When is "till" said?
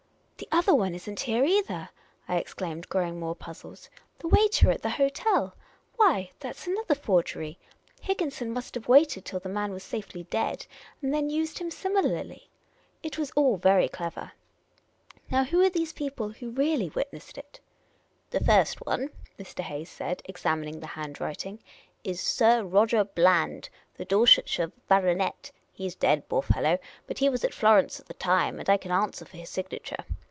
9.23-9.39